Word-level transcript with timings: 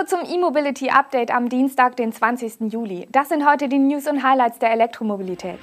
Hallo 0.00 0.06
zum 0.06 0.34
E-Mobility 0.34 0.88
Update 0.88 1.30
am 1.30 1.50
Dienstag, 1.50 1.94
den 1.96 2.10
20. 2.10 2.72
Juli. 2.72 3.06
Das 3.12 3.28
sind 3.28 3.46
heute 3.46 3.68
die 3.68 3.78
News 3.78 4.06
und 4.06 4.22
Highlights 4.22 4.58
der 4.58 4.70
Elektromobilität. 4.72 5.58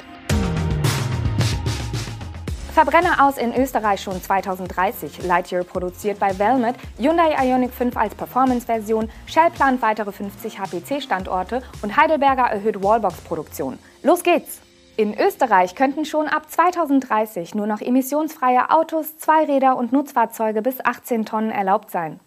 Verbrenner 2.71 3.26
aus 3.26 3.39
in 3.39 3.55
Österreich 3.55 4.00
schon 4.00 4.21
2030. 4.21 5.23
Lightyear 5.23 5.63
produziert 5.63 6.20
bei 6.20 6.38
Valmet, 6.38 6.76
Hyundai 7.00 7.34
Ioniq 7.47 7.71
5 7.71 7.97
als 7.97 8.13
Performance-Version, 8.13 9.10
Shell 9.26 9.50
plant 9.50 9.81
weitere 9.81 10.11
50 10.11 10.59
HPC-Standorte 10.59 11.63
und 11.81 11.97
Heidelberger 11.97 12.45
erhöht 12.45 12.83
Wallbox-Produktion. 12.83 13.79
Los 14.04 14.21
geht's! 14.21 14.61
In 14.97 15.19
Österreich 15.19 15.73
könnten 15.73 16.05
schon 16.05 16.27
ab 16.27 16.47
2030 16.47 17.55
nur 17.55 17.65
noch 17.65 17.81
emissionsfreie 17.81 18.69
Autos, 18.69 19.17
Zweiräder 19.17 19.77
und 19.77 19.93
Nutzfahrzeuge 19.93 20.61
bis 20.61 20.83
18 20.85 21.25
Tonnen 21.25 21.49
erlaubt 21.49 21.89
sein. 21.89 22.19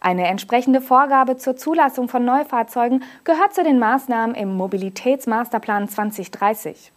Eine 0.00 0.26
entsprechende 0.28 0.80
Vorgabe 0.80 1.36
zur 1.36 1.56
Zulassung 1.56 2.08
von 2.08 2.24
Neufahrzeugen 2.24 3.04
gehört 3.24 3.54
zu 3.54 3.62
den 3.62 3.78
Maßnahmen 3.78 4.34
im 4.34 4.54
Mobilitätsmasterplan 4.56 5.90
2030. 5.90 6.90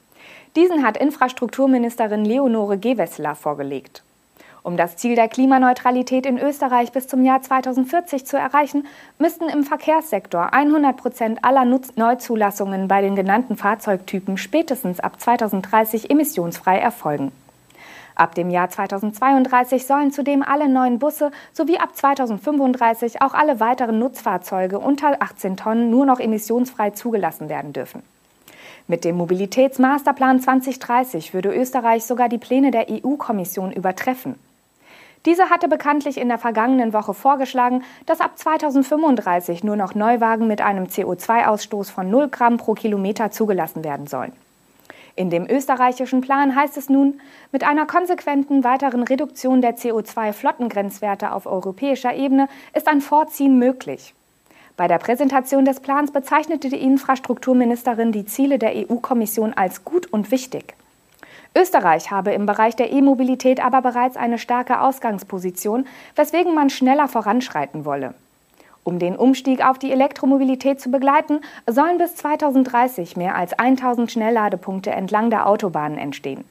Diesen 0.56 0.86
hat 0.86 0.96
Infrastrukturministerin 0.96 2.24
Leonore 2.24 2.78
Gewessler 2.78 3.36
vorgelegt. 3.36 4.04
Um 4.64 4.78
das 4.78 4.96
Ziel 4.96 5.16
der 5.16 5.28
Klimaneutralität 5.28 6.26
in 6.26 6.40
Österreich 6.40 6.94
bis 6.94 7.10
zum 7.10 7.26
Jahr 7.26 7.42
2040 7.42 8.26
zu 8.26 8.38
erreichen, 8.38 8.88
müssten 9.20 9.50
im 9.50 9.66
Verkehrssektor 9.66 10.54
100 10.54 10.96
Prozent 10.96 11.44
aller 11.44 11.66
Neuzulassungen 11.66 12.88
bei 12.88 13.02
den 13.02 13.18
genannten 13.18 13.58
Fahrzeugtypen 13.58 14.38
spätestens 14.38 15.02
ab 15.02 15.20
2030 15.20 16.10
emissionsfrei 16.10 16.78
erfolgen. 16.78 17.34
Ab 18.16 18.36
dem 18.36 18.50
Jahr 18.50 18.70
2032 18.70 19.86
sollen 19.86 20.12
zudem 20.12 20.44
alle 20.44 20.70
neuen 20.70 21.00
Busse 21.00 21.32
sowie 21.52 21.80
ab 21.80 21.96
2035 21.96 23.22
auch 23.22 23.34
alle 23.34 23.60
weiteren 23.60 23.98
Nutzfahrzeuge 24.00 24.80
unter 24.80 25.22
18 25.22 25.58
Tonnen 25.58 25.90
nur 25.90 26.06
noch 26.06 26.20
emissionsfrei 26.20 26.92
zugelassen 26.92 27.50
werden 27.50 27.74
dürfen. 27.74 28.04
Mit 28.88 29.06
dem 29.06 29.16
Mobilitätsmasterplan 29.16 30.42
2030 30.42 31.34
würde 31.34 31.54
Österreich 31.56 32.04
sogar 32.04 32.30
die 32.30 32.38
Pläne 32.38 32.70
der 32.70 32.88
EU-Kommission 32.90 33.72
übertreffen. 33.72 34.36
Diese 35.26 35.50
hatte 35.50 35.70
bekanntlich 35.70 36.18
in 36.18 36.28
der 36.28 36.38
vergangenen 36.38 36.92
Woche 36.92 37.14
vorgeschlagen, 37.14 37.84
dass 38.06 38.20
ab 38.20 38.38
2035 38.38 39.64
nur 39.64 39.78
noch 39.78 39.96
Neuwagen 39.96 40.48
mit 40.48 40.60
einem 40.60 40.86
CO2-Ausstoß 40.86 41.92
von 41.92 42.10
0 42.10 42.28
Gramm 42.28 42.58
pro 42.58 42.74
Kilometer 42.74 43.32
zugelassen 43.32 43.86
werden 43.86 44.06
sollen. 44.06 44.34
In 45.16 45.30
dem 45.30 45.48
österreichischen 45.48 46.22
Plan 46.22 46.56
heißt 46.56 46.76
es 46.76 46.90
nun, 46.90 47.22
mit 47.52 47.64
einer 47.64 47.86
konsequenten 47.86 48.64
weiteren 48.64 49.04
Reduktion 49.04 49.62
der 49.62 49.78
CO2-Flottengrenzwerte 49.78 51.34
auf 51.34 51.46
europäischer 51.46 52.16
Ebene 52.16 52.48
ist 52.74 52.88
ein 52.88 53.00
Vorziehen 53.00 53.60
möglich. 53.60 54.16
Bei 54.76 54.88
der 54.88 54.98
Präsentation 54.98 55.66
des 55.66 55.82
Plans 55.82 56.12
bezeichnete 56.12 56.70
die 56.70 56.82
Infrastrukturministerin 56.82 58.12
die 58.12 58.26
Ziele 58.26 58.58
der 58.58 58.74
EU-Kommission 58.76 59.54
als 59.54 59.86
gut 59.86 60.12
und 60.12 60.32
wichtig. 60.32 60.74
Österreich 61.56 62.10
habe 62.10 62.32
im 62.32 62.48
Bereich 62.48 62.76
der 62.76 62.92
E-Mobilität 62.92 63.64
aber 63.64 63.84
bereits 63.84 64.18
eine 64.18 64.40
starke 64.40 64.82
Ausgangsposition, 64.82 65.86
weswegen 66.16 66.56
man 66.56 66.72
schneller 66.72 67.08
voranschreiten 67.08 67.86
wolle. 67.86 68.16
Um 68.84 69.00
den 69.00 69.16
Umstieg 69.16 69.66
auf 69.66 69.80
die 69.80 69.92
Elektromobilität 69.92 70.82
zu 70.82 70.92
begleiten, 70.92 71.40
sollen 71.68 71.98
bis 71.98 72.16
2030 72.16 73.16
mehr 73.16 73.36
als 73.36 73.54
1000 73.58 74.12
Schnellladepunkte 74.12 74.92
entlang 74.92 75.30
der 75.30 75.48
Autobahnen 75.48 75.98
entstehen. 75.98 76.44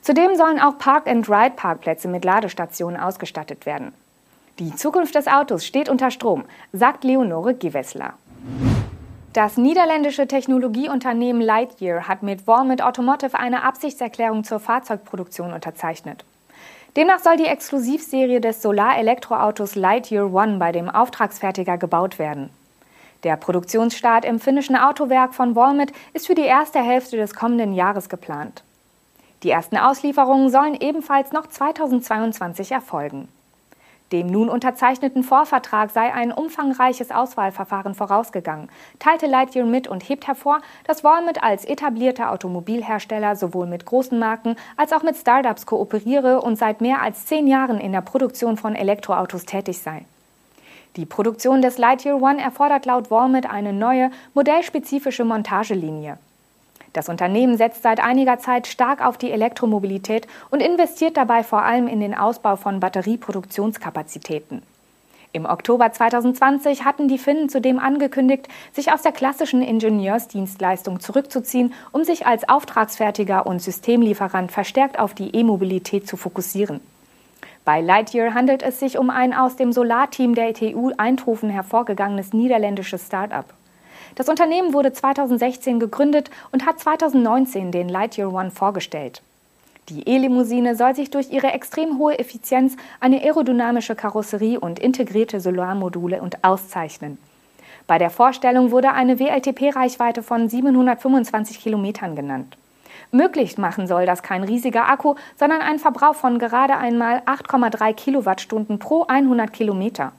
Zudem 0.00 0.36
sollen 0.36 0.60
auch 0.60 0.78
Park-and-Ride-Parkplätze 0.78 2.08
mit 2.08 2.24
Ladestationen 2.24 2.98
ausgestattet 2.98 3.66
werden. 3.66 3.92
Die 4.58 4.74
Zukunft 4.74 5.14
des 5.14 5.28
Autos 5.28 5.66
steht 5.66 5.88
unter 5.88 6.10
Strom, 6.10 6.44
sagt 6.72 7.04
Leonore 7.04 7.54
Gewessler. 7.54 8.14
Das 9.32 9.56
niederländische 9.56 10.26
Technologieunternehmen 10.26 11.42
Lightyear 11.42 12.08
hat 12.08 12.22
mit 12.22 12.46
Walmart 12.46 12.82
Automotive 12.82 13.38
eine 13.38 13.62
Absichtserklärung 13.62 14.42
zur 14.42 14.58
Fahrzeugproduktion 14.58 15.52
unterzeichnet. 15.52 16.24
Demnach 16.98 17.20
soll 17.20 17.36
die 17.36 17.46
Exklusivserie 17.46 18.40
des 18.40 18.60
Solar-Elektroautos 18.60 19.76
Lightyear 19.76 20.34
One 20.34 20.58
bei 20.58 20.72
dem 20.72 20.90
Auftragsfertiger 20.90 21.78
gebaut 21.78 22.18
werden. 22.18 22.50
Der 23.22 23.36
Produktionsstart 23.36 24.24
im 24.24 24.40
finnischen 24.40 24.74
Autowerk 24.74 25.32
von 25.32 25.54
Walmart 25.54 25.92
ist 26.12 26.26
für 26.26 26.34
die 26.34 26.42
erste 26.42 26.80
Hälfte 26.80 27.16
des 27.16 27.34
kommenden 27.34 27.72
Jahres 27.72 28.08
geplant. 28.08 28.64
Die 29.44 29.50
ersten 29.50 29.76
Auslieferungen 29.76 30.50
sollen 30.50 30.74
ebenfalls 30.74 31.30
noch 31.30 31.46
2022 31.46 32.72
erfolgen. 32.72 33.28
Dem 34.12 34.26
nun 34.28 34.48
unterzeichneten 34.48 35.22
Vorvertrag 35.22 35.90
sei 35.90 36.12
ein 36.14 36.32
umfangreiches 36.32 37.10
Auswahlverfahren 37.10 37.94
vorausgegangen, 37.94 38.70
teilte 38.98 39.26
Lightyear 39.26 39.66
mit 39.66 39.86
und 39.86 40.08
hebt 40.08 40.26
hervor, 40.26 40.60
dass 40.84 41.04
Walmart 41.04 41.42
als 41.42 41.66
etablierter 41.66 42.32
Automobilhersteller 42.32 43.36
sowohl 43.36 43.66
mit 43.66 43.84
großen 43.84 44.18
Marken 44.18 44.56
als 44.78 44.94
auch 44.94 45.02
mit 45.02 45.16
Startups 45.16 45.66
kooperiere 45.66 46.40
und 46.40 46.56
seit 46.56 46.80
mehr 46.80 47.02
als 47.02 47.26
zehn 47.26 47.46
Jahren 47.46 47.78
in 47.78 47.92
der 47.92 48.00
Produktion 48.00 48.56
von 48.56 48.74
Elektroautos 48.74 49.44
tätig 49.44 49.78
sei. 49.78 50.06
Die 50.96 51.04
Produktion 51.04 51.60
des 51.60 51.76
Lightyear 51.76 52.20
One 52.20 52.40
erfordert 52.40 52.86
laut 52.86 53.10
Walmart 53.10 53.48
eine 53.48 53.74
neue, 53.74 54.10
modellspezifische 54.32 55.24
Montagelinie. 55.24 56.18
Das 56.98 57.08
Unternehmen 57.08 57.56
setzt 57.56 57.84
seit 57.84 58.02
einiger 58.02 58.40
Zeit 58.40 58.66
stark 58.66 59.06
auf 59.06 59.16
die 59.16 59.30
Elektromobilität 59.30 60.26
und 60.50 60.58
investiert 60.58 61.16
dabei 61.16 61.44
vor 61.44 61.62
allem 61.62 61.86
in 61.86 62.00
den 62.00 62.12
Ausbau 62.12 62.56
von 62.56 62.80
Batterieproduktionskapazitäten. 62.80 64.62
Im 65.32 65.44
Oktober 65.46 65.92
2020 65.92 66.84
hatten 66.84 67.06
die 67.06 67.18
Finnen 67.18 67.48
zudem 67.48 67.78
angekündigt, 67.78 68.48
sich 68.72 68.92
aus 68.92 69.02
der 69.02 69.12
klassischen 69.12 69.62
Ingenieursdienstleistung 69.62 70.98
zurückzuziehen, 70.98 71.72
um 71.92 72.02
sich 72.02 72.26
als 72.26 72.48
Auftragsfertiger 72.48 73.46
und 73.46 73.62
Systemlieferant 73.62 74.50
verstärkt 74.50 74.98
auf 74.98 75.14
die 75.14 75.36
E-Mobilität 75.36 76.08
zu 76.08 76.16
fokussieren. 76.16 76.80
Bei 77.64 77.80
Lightyear 77.80 78.34
handelt 78.34 78.64
es 78.64 78.80
sich 78.80 78.98
um 78.98 79.10
ein 79.10 79.34
aus 79.34 79.54
dem 79.54 79.70
Solarteam 79.70 80.34
der 80.34 80.52
TU 80.52 80.90
Eindhoven 80.96 81.48
hervorgegangenes 81.48 82.32
niederländisches 82.32 83.06
Start-up. 83.06 83.54
Das 84.14 84.28
Unternehmen 84.28 84.72
wurde 84.72 84.92
2016 84.92 85.80
gegründet 85.80 86.30
und 86.52 86.66
hat 86.66 86.80
2019 86.80 87.70
den 87.72 87.88
Lightyear 87.88 88.32
One 88.32 88.50
vorgestellt. 88.50 89.22
Die 89.88 90.06
E-Limousine 90.06 90.76
soll 90.76 90.94
sich 90.94 91.10
durch 91.10 91.30
ihre 91.30 91.52
extrem 91.52 91.98
hohe 91.98 92.18
Effizienz, 92.18 92.76
eine 93.00 93.22
aerodynamische 93.22 93.94
Karosserie 93.94 94.60
und 94.60 94.78
integrierte 94.78 95.40
Solarmodule 95.40 96.20
und 96.20 96.44
auszeichnen. 96.44 97.16
Bei 97.86 97.96
der 97.96 98.10
Vorstellung 98.10 98.70
wurde 98.70 98.92
eine 98.92 99.18
WLTP-Reichweite 99.18 100.22
von 100.22 100.50
725 100.50 101.58
Kilometern 101.58 102.16
genannt. 102.16 102.58
Möglich 103.10 103.56
machen 103.56 103.86
soll 103.86 104.04
das 104.04 104.22
kein 104.22 104.44
riesiger 104.44 104.90
Akku, 104.90 105.14
sondern 105.38 105.62
ein 105.62 105.78
Verbrauch 105.78 106.14
von 106.14 106.38
gerade 106.38 106.76
einmal 106.76 107.20
8,3 107.20 107.94
Kilowattstunden 107.94 108.78
pro 108.78 109.04
100 109.04 109.50
Kilometer. 109.50 110.12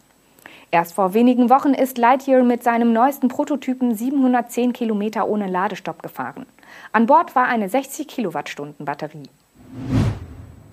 Erst 0.71 0.93
vor 0.93 1.15
wenigen 1.15 1.49
Wochen 1.49 1.73
ist 1.73 1.97
Lightyear 1.97 2.43
mit 2.43 2.63
seinem 2.63 2.93
neuesten 2.93 3.27
Prototypen 3.27 3.95
710 3.95 4.71
Kilometer 4.71 5.27
ohne 5.27 5.47
Ladestopp 5.47 6.03
gefahren. 6.03 6.45
An 6.91 7.07
Bord 7.07 7.35
war 7.35 7.47
eine 7.47 7.69
60 7.69 8.07
Kilowattstunden 8.07 8.85
Batterie. 8.85 9.29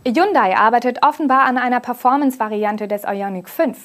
Hyundai 0.07 0.57
arbeitet 0.57 0.99
offenbar 1.03 1.45
an 1.47 1.57
einer 1.57 1.81
Performance-Variante 1.81 2.89
des 2.89 3.05
Ioniq 3.05 3.49
5. 3.49 3.79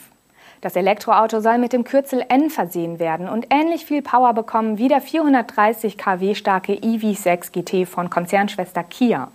Das 0.60 0.76
Elektroauto 0.76 1.40
soll 1.40 1.58
mit 1.58 1.74
dem 1.74 1.86
Kürzel 1.86 2.24
N 2.28 2.50
versehen 2.50 3.00
werden 3.00 3.28
und 3.28 3.48
ähnlich 3.50 3.86
viel 3.86 4.02
Power 4.02 4.34
bekommen 4.34 4.78
wie 4.78 4.90
der 4.90 5.02
430 5.02 5.98
kW 5.98 6.36
starke 6.36 6.74
EV6 6.74 7.52
GT 7.52 7.88
von 7.88 8.10
Konzernschwester 8.10 8.84
Kia. 8.84 9.30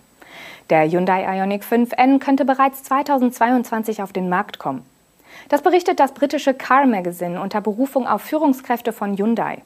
Der 0.69 0.87
Hyundai 0.87 1.23
Ioniq 1.23 1.63
5N 1.63 2.19
könnte 2.19 2.45
bereits 2.45 2.83
2022 2.83 4.03
auf 4.03 4.13
den 4.13 4.29
Markt 4.29 4.59
kommen. 4.59 4.85
Das 5.49 5.61
berichtet 5.61 5.99
das 5.99 6.13
britische 6.13 6.53
Car 6.53 6.85
Magazine 6.85 7.41
unter 7.41 7.61
Berufung 7.61 8.07
auf 8.07 8.21
Führungskräfte 8.21 8.93
von 8.93 9.17
Hyundai. 9.17 9.61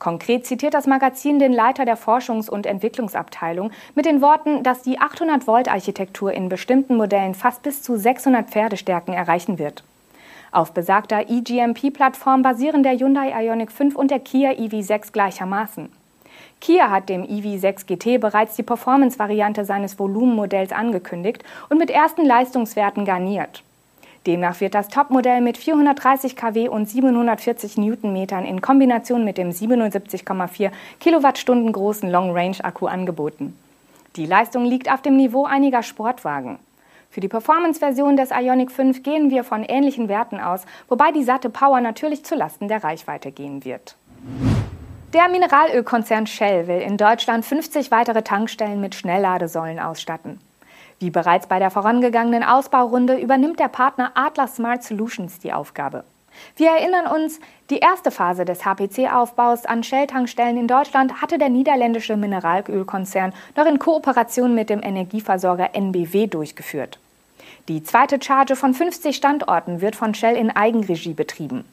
Konkret 0.00 0.46
zitiert 0.46 0.72
das 0.72 0.86
Magazin 0.86 1.38
den 1.38 1.52
Leiter 1.52 1.84
der 1.84 1.98
Forschungs- 1.98 2.48
und 2.48 2.64
Entwicklungsabteilung 2.64 3.70
mit 3.94 4.06
den 4.06 4.22
Worten, 4.22 4.62
dass 4.62 4.82
die 4.82 4.98
800-Volt-Architektur 4.98 6.32
in 6.32 6.48
bestimmten 6.48 6.96
Modellen 6.96 7.34
fast 7.34 7.62
bis 7.62 7.82
zu 7.82 7.98
600 7.98 8.48
Pferdestärken 8.48 9.12
erreichen 9.12 9.58
wird. 9.58 9.84
Auf 10.52 10.72
besagter 10.72 11.28
eGMP-Plattform 11.28 12.42
basieren 12.42 12.82
der 12.82 12.98
Hyundai 12.98 13.30
Ioniq 13.44 13.70
5 13.70 13.94
und 13.94 14.10
der 14.10 14.20
Kia 14.20 14.52
EV6 14.52 15.12
gleichermaßen. 15.12 15.90
Kia 16.60 16.90
hat 16.90 17.08
dem 17.08 17.22
EV6 17.22 17.86
GT 17.86 18.20
bereits 18.20 18.56
die 18.56 18.62
Performance-Variante 18.62 19.64
seines 19.64 19.98
Volumenmodells 19.98 20.72
angekündigt 20.72 21.44
und 21.68 21.78
mit 21.78 21.90
ersten 21.90 22.24
Leistungswerten 22.24 23.04
garniert. 23.04 23.62
Demnach 24.26 24.60
wird 24.60 24.74
das 24.74 24.88
Topmodell 24.88 25.40
mit 25.40 25.56
430 25.56 26.36
kW 26.36 26.68
und 26.68 26.88
740 26.88 27.78
Newtonmetern 27.78 28.44
in 28.44 28.60
Kombination 28.60 29.24
mit 29.24 29.38
dem 29.38 29.50
77,4 29.50 30.70
Kilowattstunden 31.00 31.72
großen 31.72 32.10
Long-Range-Akku 32.10 32.86
angeboten. 32.86 33.56
Die 34.16 34.26
Leistung 34.26 34.64
liegt 34.64 34.92
auf 34.92 35.00
dem 35.00 35.16
Niveau 35.16 35.44
einiger 35.44 35.82
Sportwagen. 35.82 36.58
Für 37.08 37.20
die 37.20 37.28
Performance-Version 37.28 38.16
des 38.16 38.30
Ioniq 38.30 38.70
5 38.70 39.02
gehen 39.02 39.30
wir 39.30 39.42
von 39.42 39.64
ähnlichen 39.64 40.08
Werten 40.08 40.38
aus, 40.38 40.64
wobei 40.88 41.12
die 41.12 41.24
satte 41.24 41.48
Power 41.48 41.80
natürlich 41.80 42.24
zulasten 42.24 42.68
der 42.68 42.84
Reichweite 42.84 43.32
gehen 43.32 43.64
wird. 43.64 43.96
Der 45.12 45.28
Mineralölkonzern 45.28 46.28
Shell 46.28 46.68
will 46.68 46.80
in 46.80 46.96
Deutschland 46.96 47.44
50 47.44 47.90
weitere 47.90 48.22
Tankstellen 48.22 48.80
mit 48.80 48.94
Schnellladesäulen 48.94 49.80
ausstatten. 49.80 50.40
Wie 51.00 51.08
bereits 51.08 51.46
bei 51.46 51.58
der 51.58 51.70
vorangegangenen 51.70 52.44
Ausbaurunde 52.44 53.16
übernimmt 53.16 53.58
der 53.58 53.68
Partner 53.68 54.12
Adler 54.14 54.46
Smart 54.46 54.82
Solutions 54.82 55.38
die 55.38 55.50
Aufgabe. 55.50 56.04
Wir 56.56 56.68
erinnern 56.68 57.06
uns, 57.06 57.40
die 57.70 57.78
erste 57.78 58.10
Phase 58.10 58.44
des 58.44 58.66
HPC-Aufbaus 58.66 59.64
an 59.64 59.82
Shell-Tankstellen 59.82 60.58
in 60.58 60.68
Deutschland 60.68 61.22
hatte 61.22 61.38
der 61.38 61.48
niederländische 61.48 62.18
Mineralölkonzern 62.18 63.32
noch 63.56 63.64
in 63.64 63.78
Kooperation 63.78 64.54
mit 64.54 64.68
dem 64.68 64.82
Energieversorger 64.82 65.74
NBW 65.74 66.26
durchgeführt. 66.26 66.98
Die 67.68 67.82
zweite 67.82 68.22
Charge 68.22 68.54
von 68.54 68.74
50 68.74 69.16
Standorten 69.16 69.80
wird 69.80 69.96
von 69.96 70.14
Shell 70.14 70.36
in 70.36 70.50
Eigenregie 70.50 71.14
betrieben. 71.14 71.64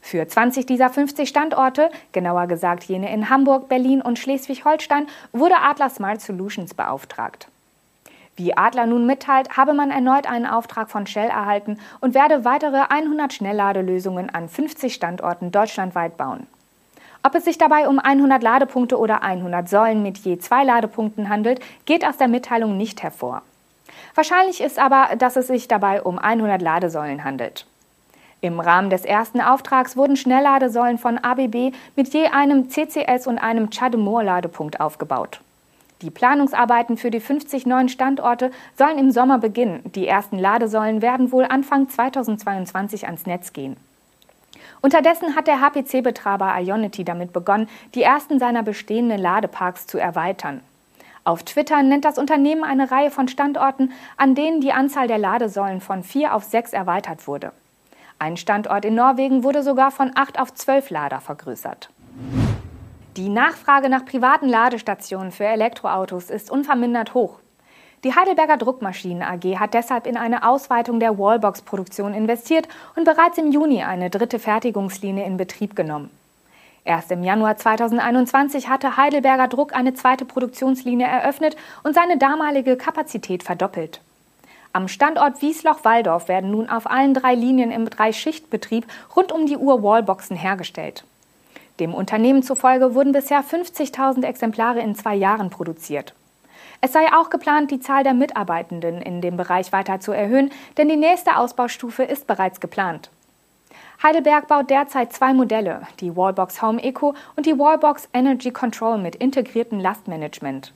Für 0.00 0.26
20 0.26 0.64
dieser 0.64 0.88
50 0.88 1.28
Standorte, 1.28 1.90
genauer 2.12 2.46
gesagt 2.46 2.84
jene 2.84 3.12
in 3.12 3.28
Hamburg, 3.28 3.68
Berlin 3.68 4.00
und 4.00 4.18
Schleswig-Holstein, 4.18 5.06
wurde 5.32 5.56
Adler 5.56 5.90
Smart 5.90 6.20
Solutions 6.22 6.72
beauftragt. 6.74 7.48
Wie 8.36 8.56
Adler 8.56 8.86
nun 8.86 9.06
mitteilt, 9.06 9.56
habe 9.56 9.74
man 9.74 9.90
erneut 9.90 10.28
einen 10.28 10.46
Auftrag 10.46 10.90
von 10.90 11.06
Shell 11.06 11.28
erhalten 11.28 11.78
und 12.00 12.14
werde 12.14 12.44
weitere 12.44 12.82
100 12.88 13.32
Schnellladelösungen 13.32 14.28
an 14.30 14.48
50 14.48 14.92
Standorten 14.92 15.52
deutschlandweit 15.52 16.16
bauen. 16.16 16.48
Ob 17.22 17.34
es 17.36 17.44
sich 17.44 17.58
dabei 17.58 17.88
um 17.88 17.98
100 17.98 18.42
Ladepunkte 18.42 18.98
oder 18.98 19.22
100 19.22 19.68
Säulen 19.68 20.02
mit 20.02 20.18
je 20.18 20.38
zwei 20.38 20.64
Ladepunkten 20.64 21.28
handelt, 21.28 21.60
geht 21.86 22.04
aus 22.04 22.16
der 22.16 22.28
Mitteilung 22.28 22.76
nicht 22.76 23.02
hervor. 23.02 23.42
Wahrscheinlich 24.14 24.60
ist 24.60 24.78
aber, 24.78 25.16
dass 25.16 25.36
es 25.36 25.46
sich 25.46 25.68
dabei 25.68 26.02
um 26.02 26.18
100 26.18 26.60
Ladesäulen 26.60 27.24
handelt. 27.24 27.66
Im 28.40 28.60
Rahmen 28.60 28.90
des 28.90 29.06
ersten 29.06 29.40
Auftrags 29.40 29.96
wurden 29.96 30.16
Schnellladesäulen 30.16 30.98
von 30.98 31.16
ABB 31.16 31.72
mit 31.96 32.12
je 32.12 32.26
einem 32.26 32.68
CCS 32.68 33.26
und 33.26 33.38
einem 33.38 33.70
Chademore-Ladepunkt 33.70 34.80
aufgebaut. 34.80 35.40
Die 36.04 36.10
Planungsarbeiten 36.10 36.98
für 36.98 37.10
die 37.10 37.18
50 37.18 37.64
neuen 37.64 37.88
Standorte 37.88 38.50
sollen 38.76 38.98
im 38.98 39.10
Sommer 39.10 39.38
beginnen. 39.38 39.80
Die 39.94 40.06
ersten 40.06 40.38
Ladesäulen 40.38 41.00
werden 41.00 41.32
wohl 41.32 41.44
Anfang 41.44 41.88
2022 41.88 43.06
ans 43.06 43.24
Netz 43.24 43.54
gehen. 43.54 43.78
Unterdessen 44.82 45.34
hat 45.34 45.46
der 45.46 45.62
HPC-Betreiber 45.62 46.60
Ionity 46.60 47.04
damit 47.04 47.32
begonnen, 47.32 47.70
die 47.94 48.02
ersten 48.02 48.38
seiner 48.38 48.62
bestehenden 48.62 49.18
Ladeparks 49.18 49.86
zu 49.86 49.96
erweitern. 49.96 50.60
Auf 51.24 51.42
Twitter 51.42 51.82
nennt 51.82 52.04
das 52.04 52.18
Unternehmen 52.18 52.64
eine 52.64 52.90
Reihe 52.90 53.10
von 53.10 53.26
Standorten, 53.26 53.90
an 54.18 54.34
denen 54.34 54.60
die 54.60 54.72
Anzahl 54.72 55.08
der 55.08 55.16
Ladesäulen 55.16 55.80
von 55.80 56.02
vier 56.02 56.34
auf 56.34 56.44
sechs 56.44 56.74
erweitert 56.74 57.26
wurde. 57.26 57.52
Ein 58.18 58.36
Standort 58.36 58.84
in 58.84 58.94
Norwegen 58.94 59.42
wurde 59.42 59.62
sogar 59.62 59.90
von 59.90 60.12
acht 60.16 60.38
auf 60.38 60.52
zwölf 60.52 60.90
Lader 60.90 61.22
vergrößert. 61.22 61.88
Die 63.16 63.28
Nachfrage 63.28 63.88
nach 63.88 64.04
privaten 64.04 64.48
Ladestationen 64.48 65.30
für 65.30 65.44
Elektroautos 65.44 66.30
ist 66.30 66.50
unvermindert 66.50 67.14
hoch. 67.14 67.38
Die 68.02 68.12
Heidelberger 68.12 68.56
Druckmaschinen 68.56 69.22
AG 69.22 69.60
hat 69.60 69.72
deshalb 69.72 70.08
in 70.08 70.16
eine 70.16 70.44
Ausweitung 70.44 70.98
der 70.98 71.16
Wallbox-Produktion 71.16 72.12
investiert 72.12 72.66
und 72.96 73.04
bereits 73.04 73.38
im 73.38 73.52
Juni 73.52 73.84
eine 73.84 74.10
dritte 74.10 74.40
Fertigungslinie 74.40 75.24
in 75.26 75.36
Betrieb 75.36 75.76
genommen. 75.76 76.10
Erst 76.84 77.12
im 77.12 77.22
Januar 77.22 77.56
2021 77.56 78.68
hatte 78.68 78.96
Heidelberger 78.96 79.46
Druck 79.46 79.76
eine 79.76 79.94
zweite 79.94 80.24
Produktionslinie 80.24 81.06
eröffnet 81.06 81.54
und 81.84 81.94
seine 81.94 82.18
damalige 82.18 82.76
Kapazität 82.76 83.44
verdoppelt. 83.44 84.00
Am 84.72 84.88
Standort 84.88 85.40
Wiesloch-Walldorf 85.40 86.26
werden 86.26 86.50
nun 86.50 86.68
auf 86.68 86.90
allen 86.90 87.14
drei 87.14 87.36
Linien 87.36 87.70
im 87.70 87.88
Dreischichtbetrieb 87.88 88.88
rund 89.14 89.30
um 89.30 89.46
die 89.46 89.56
Uhr 89.56 89.84
Wallboxen 89.84 90.36
hergestellt. 90.36 91.04
Dem 91.80 91.92
Unternehmen 91.92 92.42
zufolge 92.42 92.94
wurden 92.94 93.12
bisher 93.12 93.42
50.000 93.42 94.24
Exemplare 94.24 94.80
in 94.80 94.94
zwei 94.94 95.14
Jahren 95.14 95.50
produziert. 95.50 96.14
Es 96.80 96.92
sei 96.92 97.06
auch 97.12 97.30
geplant, 97.30 97.70
die 97.70 97.80
Zahl 97.80 98.04
der 98.04 98.14
Mitarbeitenden 98.14 99.00
in 99.00 99.20
dem 99.20 99.36
Bereich 99.36 99.72
weiter 99.72 100.00
zu 100.00 100.12
erhöhen, 100.12 100.50
denn 100.76 100.88
die 100.88 100.96
nächste 100.96 101.36
Ausbaustufe 101.36 102.02
ist 102.02 102.26
bereits 102.26 102.60
geplant. 102.60 103.10
Heidelberg 104.02 104.48
baut 104.48 104.70
derzeit 104.70 105.12
zwei 105.12 105.32
Modelle, 105.32 105.82
die 106.00 106.14
Wallbox 106.14 106.62
Home 106.62 106.82
Eco 106.82 107.14
und 107.36 107.46
die 107.46 107.58
Wallbox 107.58 108.08
Energy 108.12 108.50
Control 108.50 108.98
mit 108.98 109.16
integriertem 109.16 109.80
Lastmanagement. 109.80 110.72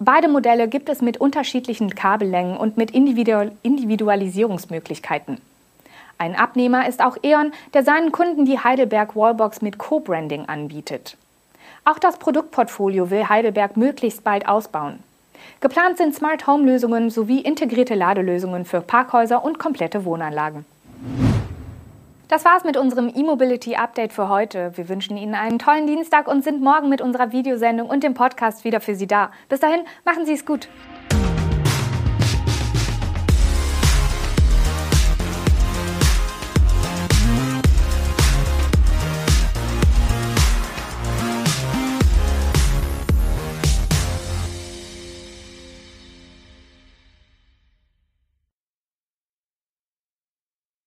Beide 0.00 0.28
Modelle 0.28 0.66
gibt 0.66 0.88
es 0.88 1.02
mit 1.02 1.20
unterschiedlichen 1.20 1.94
Kabellängen 1.94 2.56
und 2.56 2.76
mit 2.76 2.90
Individualisierungsmöglichkeiten. 2.90 5.40
Ein 6.20 6.36
Abnehmer 6.36 6.86
ist 6.86 7.02
auch 7.02 7.16
E.ON, 7.22 7.50
der 7.72 7.82
seinen 7.82 8.12
Kunden 8.12 8.44
die 8.44 8.58
Heidelberg 8.58 9.16
Wallbox 9.16 9.62
mit 9.62 9.78
Co-Branding 9.78 10.50
anbietet. 10.50 11.16
Auch 11.86 11.98
das 11.98 12.18
Produktportfolio 12.18 13.08
will 13.08 13.30
Heidelberg 13.30 13.78
möglichst 13.78 14.22
bald 14.22 14.46
ausbauen. 14.46 14.98
Geplant 15.62 15.96
sind 15.96 16.14
Smart 16.14 16.46
Home 16.46 16.66
Lösungen 16.66 17.08
sowie 17.08 17.40
integrierte 17.40 17.94
Ladelösungen 17.94 18.66
für 18.66 18.82
Parkhäuser 18.82 19.42
und 19.42 19.58
komplette 19.58 20.04
Wohnanlagen. 20.04 20.66
Das 22.28 22.44
war's 22.44 22.64
mit 22.64 22.76
unserem 22.76 23.08
E-Mobility 23.08 23.76
Update 23.76 24.12
für 24.12 24.28
heute. 24.28 24.76
Wir 24.76 24.90
wünschen 24.90 25.16
Ihnen 25.16 25.34
einen 25.34 25.58
tollen 25.58 25.86
Dienstag 25.86 26.28
und 26.28 26.44
sind 26.44 26.60
morgen 26.60 26.90
mit 26.90 27.00
unserer 27.00 27.32
Videosendung 27.32 27.88
und 27.88 28.04
dem 28.04 28.12
Podcast 28.12 28.64
wieder 28.64 28.82
für 28.82 28.94
Sie 28.94 29.06
da. 29.06 29.30
Bis 29.48 29.60
dahin, 29.60 29.80
machen 30.04 30.26
Sie 30.26 30.34
es 30.34 30.44
gut. 30.44 30.68